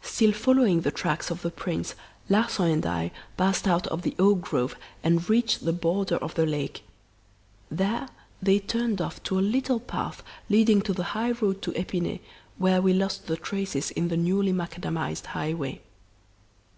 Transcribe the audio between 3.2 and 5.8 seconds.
passed out of the oak grove and reached the